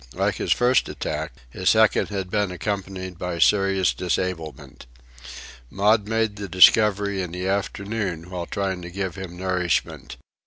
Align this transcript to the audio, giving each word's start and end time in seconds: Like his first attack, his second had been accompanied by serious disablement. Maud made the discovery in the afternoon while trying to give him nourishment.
Like 0.15 0.37
his 0.37 0.51
first 0.51 0.89
attack, 0.89 1.31
his 1.51 1.69
second 1.69 2.09
had 2.09 2.31
been 2.31 2.49
accompanied 2.49 3.19
by 3.19 3.37
serious 3.37 3.93
disablement. 3.93 4.87
Maud 5.69 6.07
made 6.07 6.37
the 6.37 6.49
discovery 6.49 7.21
in 7.21 7.31
the 7.31 7.47
afternoon 7.47 8.31
while 8.31 8.47
trying 8.47 8.81
to 8.81 8.89
give 8.89 9.13
him 9.13 9.37
nourishment. 9.37 10.17